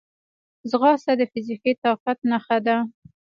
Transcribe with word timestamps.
ځغاسته 0.69 1.13
د 1.17 1.21
فزیکي 1.31 1.73
طاقت 1.83 2.17
نښه 2.29 2.57
ده 2.65 2.77